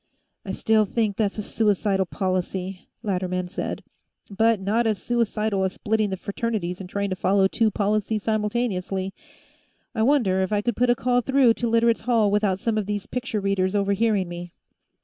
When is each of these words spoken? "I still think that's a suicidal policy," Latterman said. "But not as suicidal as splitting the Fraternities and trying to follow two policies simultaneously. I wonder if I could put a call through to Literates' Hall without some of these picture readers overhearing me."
"I 0.43 0.51
still 0.53 0.85
think 0.87 1.15
that's 1.15 1.37
a 1.37 1.43
suicidal 1.43 2.07
policy," 2.07 2.89
Latterman 3.03 3.49
said. 3.49 3.83
"But 4.31 4.59
not 4.59 4.87
as 4.87 4.97
suicidal 4.99 5.63
as 5.63 5.73
splitting 5.73 6.09
the 6.09 6.17
Fraternities 6.17 6.81
and 6.81 6.89
trying 6.89 7.11
to 7.11 7.15
follow 7.15 7.47
two 7.47 7.69
policies 7.69 8.23
simultaneously. 8.23 9.13
I 9.93 10.01
wonder 10.01 10.41
if 10.41 10.51
I 10.51 10.61
could 10.61 10.75
put 10.75 10.89
a 10.89 10.95
call 10.95 11.21
through 11.21 11.53
to 11.53 11.69
Literates' 11.69 12.01
Hall 12.09 12.31
without 12.31 12.59
some 12.59 12.79
of 12.79 12.87
these 12.87 13.05
picture 13.05 13.39
readers 13.39 13.75
overhearing 13.75 14.27
me." 14.27 14.53